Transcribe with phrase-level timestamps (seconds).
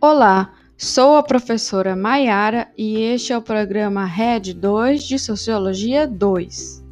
[0.00, 6.84] Olá, sou a professora Maiara e este é o programa RED 2 de Sociologia 2.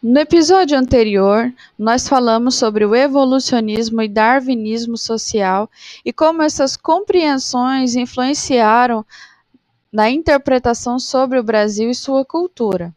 [0.00, 5.68] No episódio anterior, nós falamos sobre o evolucionismo e darwinismo social
[6.04, 9.04] e como essas compreensões influenciaram
[9.92, 12.94] na interpretação sobre o Brasil e sua cultura.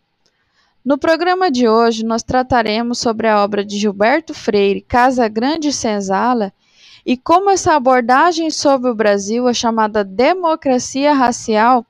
[0.85, 5.73] No programa de hoje, nós trataremos sobre a obra de Gilberto Freire, Casa Grande e
[5.73, 6.53] Senzala,
[7.03, 11.83] e como essa abordagem sobre o Brasil, a chamada democracia racial,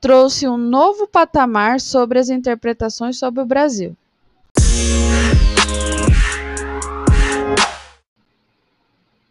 [0.00, 3.94] trouxe um novo patamar sobre as interpretações sobre o Brasil.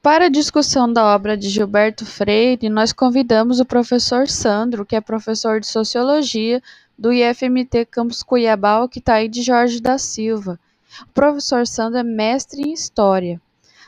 [0.04, 5.02] Para a discussão da obra de Gilberto Freire, nós convidamos o professor Sandro, que é
[5.02, 6.62] professor de Sociologia
[7.00, 10.60] do IFMT Campus Cuiabá, que está aí de Jorge da Silva.
[11.04, 13.42] O professor Sandro é mestre em História.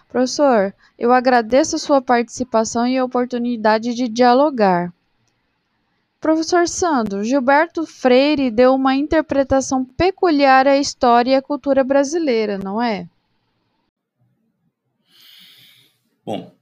[0.08, 4.94] Professor, eu agradeço a sua participação e a oportunidade de dialogar.
[6.22, 12.82] Professor Sandro, Gilberto Freire deu uma interpretação peculiar à história e à cultura brasileira, não
[12.82, 13.09] é?
[16.23, 16.54] Bom,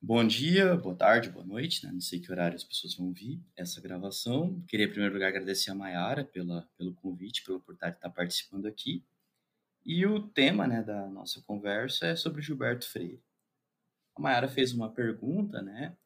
[0.00, 1.90] Bom dia, boa tarde, boa noite, né?
[1.90, 4.62] não sei que horário as pessoas vão ouvir essa gravação.
[4.68, 8.66] Queria, em primeiro lugar, agradecer a Mayara pela, pelo convite, pela oportunidade de estar participando
[8.66, 9.04] aqui.
[9.84, 13.20] E o tema né, da nossa conversa é sobre Gilberto Freire.
[14.14, 15.96] A Mayara fez uma pergunta né,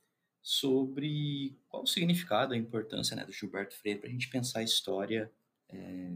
[0.40, 4.64] sobre qual o significado, a importância né, do Gilberto Freire para a gente pensar a
[4.64, 5.30] história,
[5.68, 6.12] é,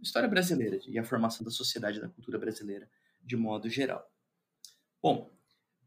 [0.00, 2.88] história brasileira e a formação da sociedade e da cultura brasileira
[3.22, 4.10] de modo geral.
[5.02, 5.30] Bom,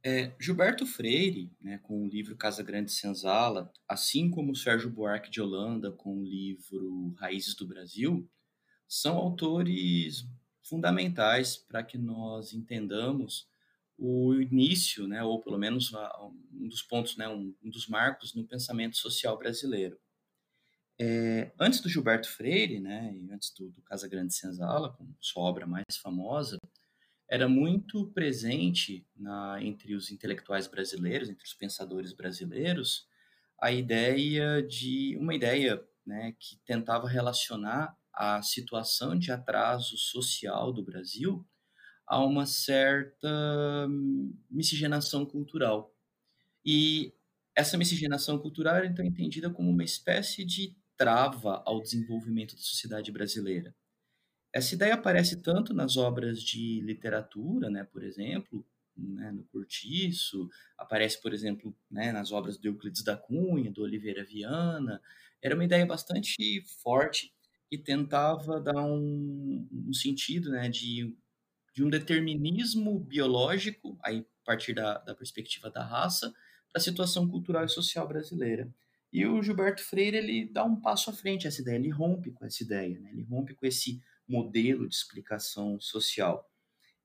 [0.03, 5.41] é, Gilberto Freire, né, com o livro Casa Grande Senzala, assim como Sérgio Buarque de
[5.41, 8.29] Holanda com o livro Raízes do Brasil,
[8.87, 10.27] são autores
[10.61, 13.47] fundamentais para que nós entendamos
[13.97, 15.91] o início, né, ou pelo menos
[16.52, 19.97] um dos pontos, né, um, dos marcos no pensamento social brasileiro.
[20.99, 25.43] É, antes do Gilberto Freire, né, e antes do, do Casa Grande Senzala, com sua
[25.43, 26.58] obra mais famosa,
[27.33, 33.08] era muito presente na, entre os intelectuais brasileiros, entre os pensadores brasileiros,
[33.60, 40.83] a ideia de uma ideia né, que tentava relacionar a situação de atraso social do
[40.83, 41.43] Brasil
[42.05, 43.27] a uma certa
[44.48, 45.92] miscigenação cultural.
[46.64, 47.16] E
[47.55, 53.11] essa miscigenação cultural era então entendida como uma espécie de trava ao desenvolvimento da sociedade
[53.11, 53.76] brasileira.
[54.53, 58.64] Essa ideia aparece tanto nas obras de literatura, né, por exemplo,
[58.95, 60.47] né, no Cortiço,
[60.77, 65.02] aparece, por exemplo, né, nas obras do Euclides da Cunha, do Oliveira Viana.
[65.42, 67.33] Era uma ideia bastante forte
[67.67, 71.17] que tentava dar um, um sentido né, de,
[71.73, 74.11] de um determinismo biológico, a
[74.45, 76.31] partir da, da perspectiva da raça,
[76.71, 78.71] para a situação cultural e social brasileira.
[79.11, 82.45] E o Gilberto Freire ele dá um passo à frente essa ideia, ele rompe com
[82.45, 83.11] essa ideia, né?
[83.11, 84.02] ele rompe com esse
[84.33, 86.49] modelo de explicação social.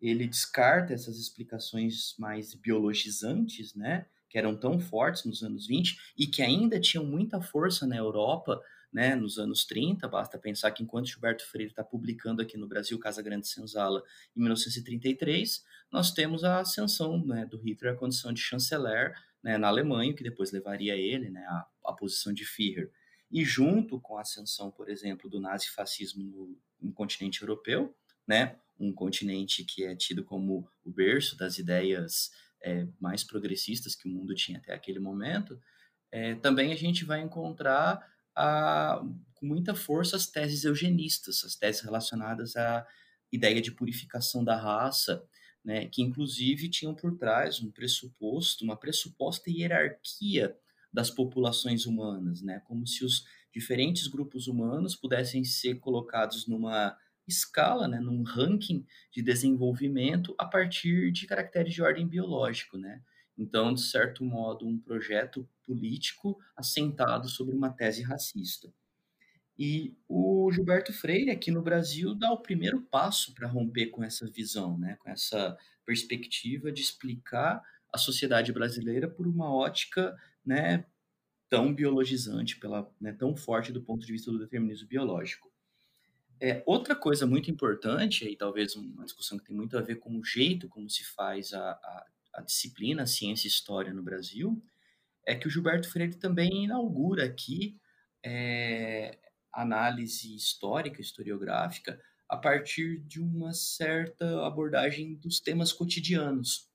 [0.00, 6.26] Ele descarta essas explicações mais biologizantes, né, que eram tão fortes nos anos 20 e
[6.26, 10.08] que ainda tinham muita força na Europa, né, nos anos 30.
[10.08, 14.02] Basta pensar que enquanto Gilberto Freire está publicando aqui no Brasil Casa Grande Senzala
[14.34, 15.62] em 1933,
[15.92, 20.22] nós temos a ascensão né, do Hitler à condição de chanceler né, na Alemanha, que
[20.22, 22.90] depois levaria ele né, à, à posição de Führer.
[23.30, 27.94] E junto com a ascensão, por exemplo, do nazifascismo no, no continente europeu,
[28.26, 28.56] né?
[28.78, 32.30] um continente que é tido como o berço das ideias
[32.62, 35.60] é, mais progressistas que o mundo tinha até aquele momento,
[36.10, 38.00] é, também a gente vai encontrar
[38.34, 39.02] a,
[39.34, 42.86] com muita força as teses eugenistas, as teses relacionadas à
[43.32, 45.24] ideia de purificação da raça,
[45.64, 50.56] né, que inclusive tinham por trás um pressuposto, uma pressuposta hierarquia
[50.92, 56.96] das populações humanas, né, como se os diferentes grupos humanos pudessem ser colocados numa
[57.26, 63.02] escala, né, num ranking de desenvolvimento a partir de caracteres de ordem biológico, né?
[63.36, 68.72] Então, de certo modo, um projeto político assentado sobre uma tese racista.
[69.56, 74.28] E o Gilberto Freire, aqui no Brasil, dá o primeiro passo para romper com essa
[74.28, 74.96] visão, né?
[75.00, 77.62] com essa perspectiva de explicar
[77.92, 80.84] a sociedade brasileira por uma ótica né,
[81.48, 85.50] tão biologizante, pela, né, tão forte do ponto de vista do determinismo biológico.
[86.40, 90.16] É, outra coisa muito importante, e talvez uma discussão que tem muito a ver com
[90.16, 94.62] o jeito como se faz a, a, a disciplina a ciência e história no Brasil,
[95.26, 97.76] é que o Gilberto Freire também inaugura aqui
[98.24, 99.18] é,
[99.52, 106.68] análise histórica, historiográfica, a partir de uma certa abordagem dos temas cotidianos.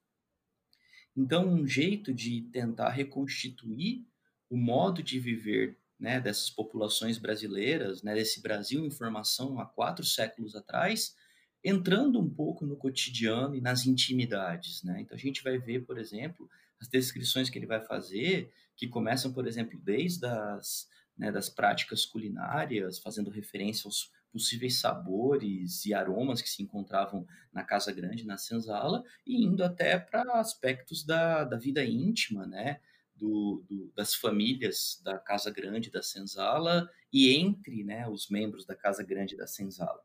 [1.16, 4.06] Então, um jeito de tentar reconstituir
[4.54, 10.06] o modo de viver né, dessas populações brasileiras, né, desse Brasil em formação há quatro
[10.06, 11.16] séculos atrás,
[11.64, 14.84] entrando um pouco no cotidiano e nas intimidades.
[14.84, 15.02] Né?
[15.02, 16.48] Então, a gente vai ver, por exemplo,
[16.80, 22.06] as descrições que ele vai fazer, que começam, por exemplo, desde as, né, das práticas
[22.06, 28.38] culinárias, fazendo referência aos possíveis sabores e aromas que se encontravam na Casa Grande, na
[28.38, 32.80] senzala, e indo até para aspectos da, da vida íntima, né?
[33.16, 38.76] Do, do, das famílias da Casa Grande da Senzala e entre né, os membros da
[38.76, 40.02] Casa Grande da Senzala.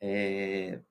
[0.00, 0.82] É,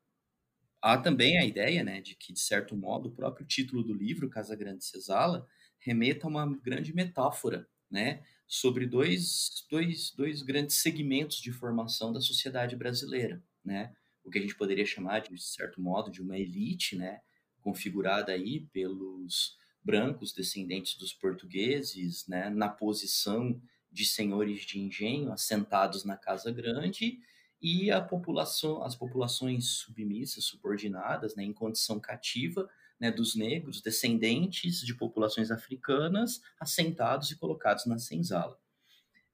[0.81, 4.30] há também a ideia né, de que, de certo modo, o próprio título do livro,
[4.30, 5.45] Casa Grande Senzala,
[5.80, 12.21] remeta a uma grande metáfora né, sobre dois, dois, dois grandes segmentos de formação da
[12.21, 13.94] sociedade brasileira, né?
[14.24, 17.21] O que a gente poderia chamar, de certo modo, de uma elite, né?
[17.59, 22.50] Configurada aí pelos brancos descendentes dos portugueses, né?
[22.50, 23.60] Na posição
[23.92, 27.19] de senhores de engenho assentados na Casa Grande
[27.62, 32.68] e a população, as populações submissas, subordinadas, né, em condição cativa,
[33.00, 38.60] né, dos negros, descendentes de populações africanas, assentados e colocados na senzala.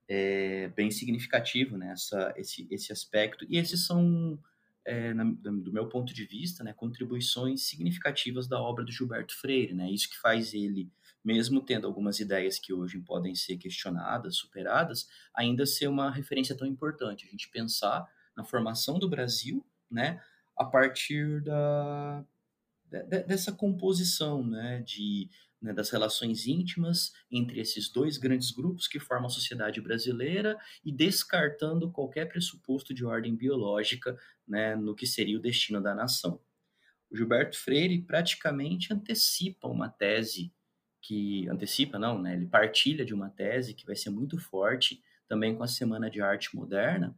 [0.09, 4.39] É bem significativo né, essa, esse, esse aspecto, e esses são,
[4.87, 9.73] é, na, do meu ponto de vista, né, contribuições significativas da obra do Gilberto Freire.
[9.73, 10.89] Né, isso que faz ele,
[11.23, 16.65] mesmo tendo algumas ideias que hoje podem ser questionadas, superadas, ainda ser uma referência tão
[16.65, 17.25] importante.
[17.27, 20.21] A gente pensar na formação do Brasil, né,
[20.55, 22.23] a partir da,
[22.89, 25.29] dessa composição né, de,
[25.61, 30.91] né, das relações íntimas entre esses dois grandes grupos que formam a sociedade brasileira e
[30.91, 34.17] descartando qualquer pressuposto de ordem biológica
[34.47, 36.39] né, no que seria o destino da nação.
[37.09, 40.53] O Gilberto Freire praticamente antecipa uma tese
[41.01, 45.55] que antecipa não, né, ele partilha de uma tese que vai ser muito forte também
[45.55, 47.17] com a Semana de Arte Moderna,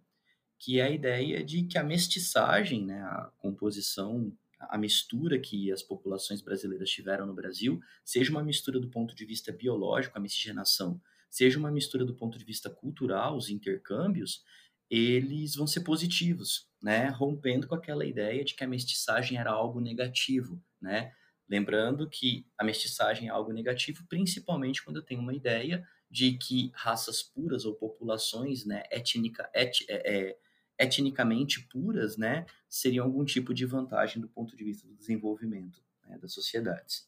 [0.57, 5.81] que é a ideia de que a mestiçagem, né, a composição a mistura que as
[5.81, 11.01] populações brasileiras tiveram no Brasil, seja uma mistura do ponto de vista biológico, a miscigenação,
[11.29, 14.43] seja uma mistura do ponto de vista cultural, os intercâmbios,
[14.89, 17.09] eles vão ser positivos, né?
[17.09, 21.13] Rompendo com aquela ideia de que a mestiçagem era algo negativo, né?
[21.47, 26.71] Lembrando que a mestiçagem é algo negativo, principalmente quando eu tenho uma ideia de que
[26.73, 30.37] raças puras ou populações, né, étnica, et, é, é,
[30.79, 36.17] etnicamente puras, né, seriam algum tipo de vantagem do ponto de vista do desenvolvimento né,
[36.17, 37.07] das sociedades.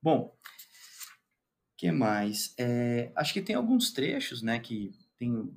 [0.00, 0.36] Bom,
[1.76, 2.54] que mais?
[2.58, 5.50] É, acho que tem alguns trechos, né, que tem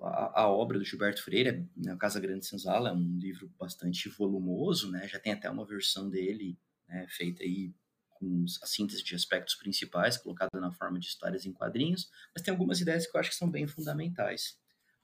[0.00, 4.90] a, a obra do Gilberto Freire, né, Casa Grande Senzala, é um livro bastante volumoso,
[4.90, 6.58] né, já tem até uma versão dele
[6.88, 7.74] né, feita aí
[8.08, 12.52] com a síntese de aspectos principais, colocada na forma de histórias em quadrinhos, mas tem
[12.52, 14.58] algumas ideias que eu acho que são bem fundamentais.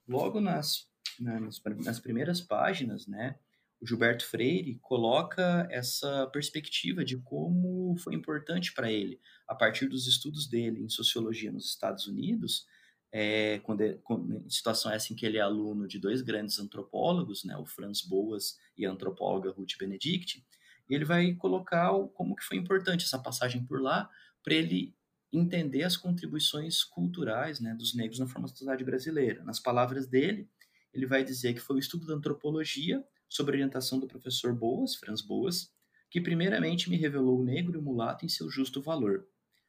[0.09, 0.91] Logo nas
[1.23, 3.37] na, nas primeiras páginas, né,
[3.81, 10.07] o Gilberto Freire coloca essa perspectiva de como foi importante para ele, a partir dos
[10.07, 12.65] estudos dele em sociologia nos Estados Unidos,
[13.11, 17.57] é, quando, quando situação essa em que ele é aluno de dois grandes antropólogos, né,
[17.57, 20.47] o Franz Boas e a antropóloga Ruth Benedict,
[20.89, 24.09] e ele vai colocar o, como que foi importante essa passagem por lá
[24.45, 24.95] para ele
[25.33, 29.43] entender as contribuições culturais né, dos negros na formação da sociedade brasileira.
[29.43, 30.49] Nas palavras dele,
[30.93, 35.23] ele vai dizer que foi o estudo da antropologia, sob orientação do professor Boas, Franz
[35.23, 35.73] Boas,
[36.11, 39.27] que primeiramente me revelou o negro e o mulato em seu justo valor,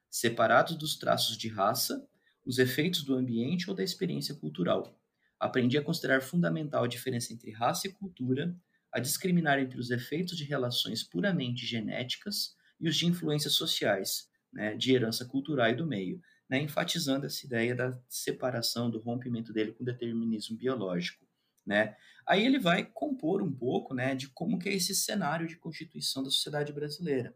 [0.09, 2.05] separados dos traços de raça,
[2.45, 4.99] os efeitos do ambiente ou da experiência cultural.
[5.39, 8.55] Aprendi a considerar fundamental a diferença entre raça e cultura,
[8.91, 14.75] a discriminar entre os efeitos de relações puramente genéticas e os de influências sociais, né,
[14.75, 16.21] de herança cultural e do meio,
[16.53, 21.25] né, enfatizando essa ideia da separação, do rompimento dele com o determinismo biológico.
[21.65, 21.97] Né?
[22.27, 26.21] Aí ele vai compor um pouco né, de como que é esse cenário de constituição
[26.21, 27.35] da sociedade brasileira.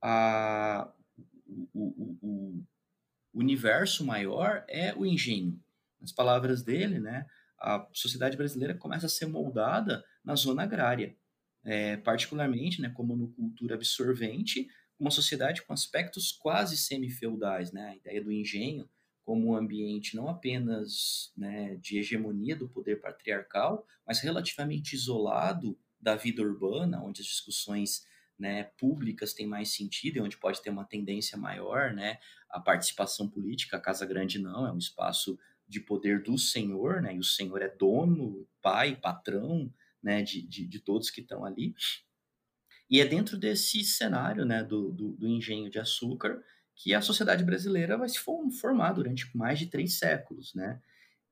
[0.00, 0.90] A,
[1.46, 2.64] o, o, o,
[3.34, 5.62] o universo maior é o engenho.
[6.00, 7.26] Nas palavras dele, né,
[7.60, 11.14] a sociedade brasileira começa a ser moldada na zona agrária,
[11.64, 14.66] é, particularmente né, como no cultura absorvente,
[14.98, 17.90] uma sociedade com aspectos quase semi-feudais, né?
[17.90, 18.88] A ideia do engenho
[19.28, 26.16] como um ambiente não apenas né, de hegemonia do poder patriarcal, mas relativamente isolado da
[26.16, 28.06] vida urbana, onde as discussões
[28.38, 33.28] né, públicas têm mais sentido e onde pode ter uma tendência maior, né, a participação
[33.28, 35.38] política, a Casa Grande não, é um espaço
[35.68, 39.70] de poder do senhor, né, e o senhor é dono, pai, patrão,
[40.02, 41.74] né, de, de, de todos que estão ali.
[42.90, 46.42] E é dentro desse cenário né, do, do, do engenho de açúcar
[46.74, 50.80] que a sociedade brasileira vai se formar durante mais de três séculos, né?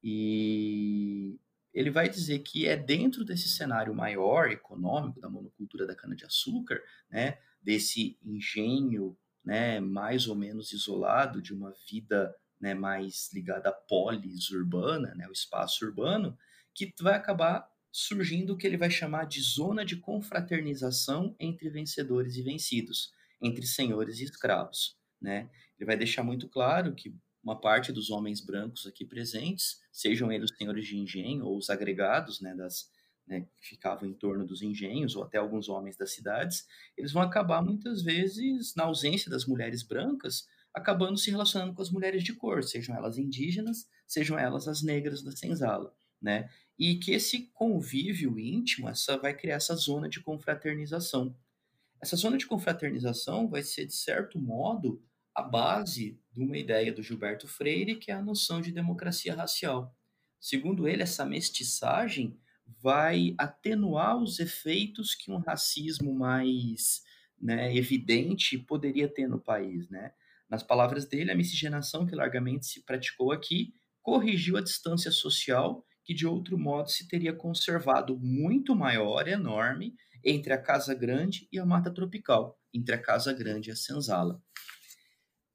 [0.03, 1.39] E
[1.73, 7.39] ele vai dizer que é dentro desse cenário maior econômico da monocultura da cana-de-açúcar, né,
[7.63, 14.51] desse engenho né, mais ou menos isolado de uma vida né, mais ligada à polis
[14.51, 16.37] urbana, né, o espaço urbano,
[16.75, 22.37] que vai acabar surgindo o que ele vai chamar de zona de confraternização entre vencedores
[22.37, 23.11] e vencidos,
[23.41, 24.99] entre senhores e escravos.
[25.19, 25.49] Né?
[25.79, 30.51] Ele vai deixar muito claro que uma parte dos homens brancos aqui presentes, sejam eles
[30.51, 32.91] os senhores de engenho ou os agregados né, das,
[33.27, 36.67] né, que ficavam em torno dos engenhos, ou até alguns homens das cidades,
[36.99, 41.91] eles vão acabar muitas vezes, na ausência das mulheres brancas, acabando se relacionando com as
[41.91, 46.51] mulheres de cor, sejam elas indígenas, sejam elas as negras da senzala, né?
[46.79, 51.35] E que esse convívio íntimo, essa vai criar essa zona de confraternização.
[52.01, 55.03] Essa zona de confraternização vai ser de certo modo
[55.35, 59.95] a base de uma ideia do Gilberto Freire, que é a noção de democracia racial.
[60.41, 62.39] Segundo ele, essa mestiçagem
[62.83, 67.03] vai atenuar os efeitos que um racismo mais
[67.41, 70.13] né, evidente poderia ter no país, né?
[70.49, 76.15] Nas palavras dele, a miscigenação que largamente se praticou aqui corrigiu a distância social que
[76.15, 81.67] de outro modo se teria conservado muito maior, enorme, entre a Casa Grande e a
[81.67, 84.41] Mata Tropical, entre a Casa Grande e a Senzala.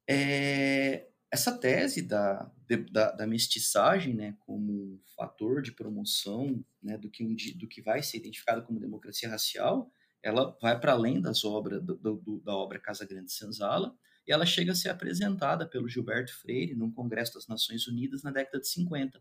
[0.06, 2.52] É, essa tese da,
[2.90, 8.02] da, da, mestiçagem né, como fator de promoção né, do, que um, do que vai
[8.02, 9.90] ser identificado como democracia racial,
[10.22, 14.44] ela vai para além das obras do, do, da obra Casa Grande Senzala, e ela
[14.44, 18.68] chega a ser apresentada pelo Gilberto Freire num Congresso das Nações Unidas na década de
[18.68, 19.18] 50,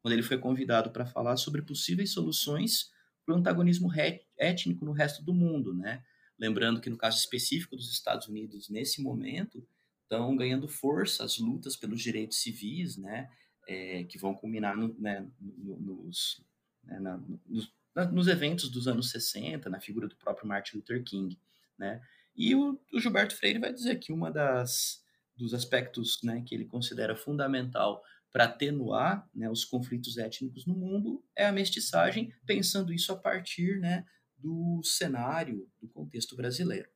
[0.00, 2.90] quando ele foi convidado para falar sobre possíveis soluções
[3.24, 3.90] para o antagonismo
[4.36, 6.02] étnico no resto do mundo, né?
[6.38, 9.66] Lembrando que no caso específico dos Estados Unidos, nesse momento,
[10.02, 13.28] estão ganhando força as lutas pelos direitos civis, né?
[13.66, 16.42] É, que vão culminar no, né, nos,
[16.82, 17.70] né, na, nos,
[18.10, 21.38] nos, eventos dos anos 60, na figura do próprio Martin Luther King,
[21.76, 22.00] né?
[22.34, 25.04] E o, o Gilberto Freire vai dizer que uma das
[25.36, 31.24] dos aspectos né, que ele considera fundamental para atenuar né, os conflitos étnicos no mundo
[31.34, 34.04] é a mestiçagem, pensando isso a partir né,
[34.36, 36.88] do cenário, do contexto brasileiro.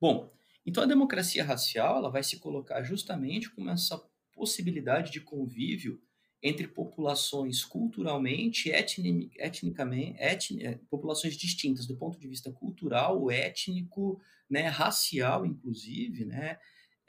[0.00, 0.32] Bom,
[0.64, 4.02] então a democracia racial ela vai se colocar justamente como essa
[4.32, 6.00] possibilidade de convívio
[6.42, 14.20] entre populações culturalmente, etni, etnicamente, etni, é, populações distintas do ponto de vista cultural, étnico,
[14.48, 16.58] né, racial, inclusive, né,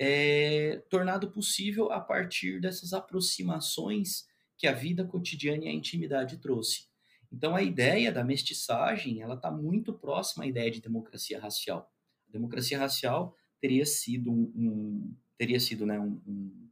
[0.04, 4.26] é, tornado possível a partir dessas aproximações
[4.58, 6.88] que a vida cotidiana e a intimidade trouxe.
[7.32, 11.94] Então a ideia da mestiçagem ela está muito próxima à ideia de democracia racial.
[12.28, 16.68] A democracia racial teria sido um, teria sido né, um,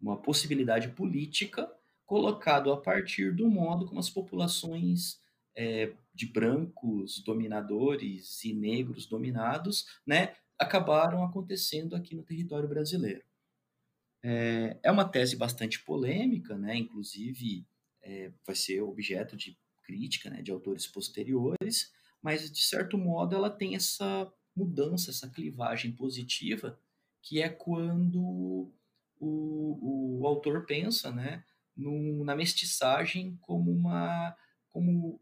[0.00, 1.70] uma possibilidade política
[2.06, 5.20] colocado a partir do modo como as populações
[5.54, 13.22] é, de brancos dominadores e negros dominados, né, acabaram acontecendo aqui no território brasileiro.
[14.24, 17.66] É, é uma tese bastante polêmica, né, inclusive
[18.02, 21.92] é, vai ser objeto de crítica né, de autores posteriores,
[22.22, 26.78] mas de certo modo ela tem essa mudança, essa clivagem positiva,
[27.20, 28.72] que é quando
[29.18, 31.44] o, o autor pensa né,
[31.76, 34.36] no, na mestiçagem como uma,
[34.70, 35.20] como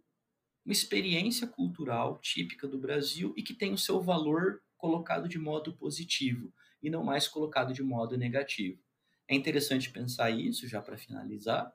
[0.64, 5.76] uma experiência cultural típica do Brasil e que tem o seu valor colocado de modo
[5.76, 8.82] positivo e não mais colocado de modo negativo.
[9.28, 11.72] É interessante pensar isso, já para finalizar,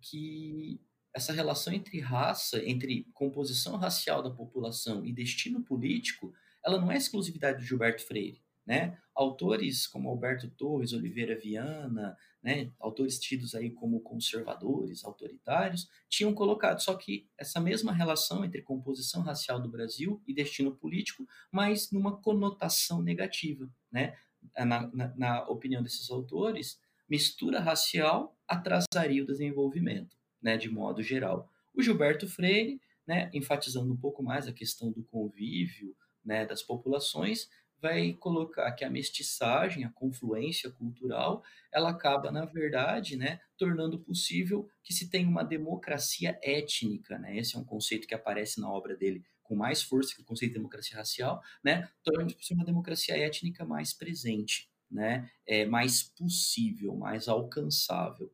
[0.00, 0.80] que
[1.12, 6.32] essa relação entre raça, entre composição racial da população e destino político,
[6.64, 8.42] ela não é exclusividade do Gilberto Freire.
[8.66, 8.98] Né?
[9.14, 16.80] Autores como Alberto Torres, Oliveira Viana, né, autores tidos aí como conservadores, autoritários, tinham colocado
[16.80, 22.16] só que essa mesma relação entre composição racial do Brasil e destino político, mas numa
[22.16, 23.68] conotação negativa.
[23.90, 24.16] Né?
[24.58, 31.50] Na, na, na opinião desses autores, mistura racial atrasaria o desenvolvimento, né, de modo geral.
[31.74, 37.48] O Gilberto Freire, né, enfatizando um pouco mais a questão do convívio né, das populações,
[37.86, 44.68] vai colocar que a mestiçagem, a confluência cultural, ela acaba, na verdade, né, tornando possível
[44.82, 47.16] que se tenha uma democracia étnica.
[47.18, 47.38] Né?
[47.38, 50.52] Esse é um conceito que aparece na obra dele com mais força que o conceito
[50.52, 51.88] de democracia racial, né?
[52.02, 55.30] tornando possível uma democracia étnica mais presente, né?
[55.46, 58.32] é, mais possível, mais alcançável.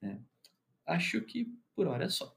[0.00, 0.18] Né?
[0.86, 2.34] Acho que por hora é só.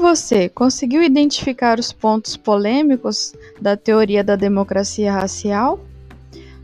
[0.00, 5.78] Você conseguiu identificar os pontos polêmicos da teoria da democracia racial?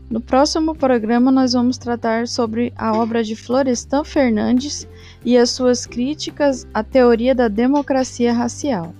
[0.09, 4.87] No próximo programa, nós vamos tratar sobre a obra de Florestan Fernandes
[5.23, 8.93] e as suas críticas à teoria da democracia racial.